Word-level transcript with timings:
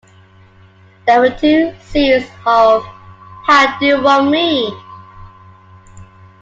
There 1.05 1.19
were 1.19 1.29
two 1.29 1.75
series 1.91 2.25
of 2.47 2.83
How 3.45 3.77
Do 3.79 3.85
You 3.85 4.01
Want 4.01 4.31
Me? 4.31 4.73